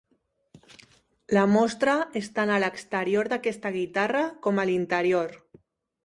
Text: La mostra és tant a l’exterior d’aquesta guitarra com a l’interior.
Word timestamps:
La 1.37 1.41
mostra 1.55 1.93
és 2.21 2.29
tant 2.39 2.51
a 2.53 2.57
l’exterior 2.63 3.29
d’aquesta 3.33 3.71
guitarra 3.75 4.23
com 4.47 4.63
a 4.63 4.67
l’interior. 4.71 5.37